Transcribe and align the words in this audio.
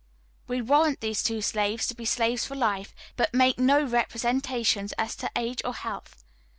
We 0.47 0.63
warrant 0.63 0.99
these 1.01 1.21
two 1.21 1.43
slaves 1.43 1.85
to 1.87 1.93
be 1.93 2.05
slaves 2.05 2.43
for 2.43 2.55
life, 2.55 2.95
but 3.15 3.35
make 3.35 3.59
no 3.59 3.83
representations 3.83 4.93
as 4.93 5.15
to 5.17 5.29
age 5.35 5.61
or 5.63 5.75
health. 5.75 6.23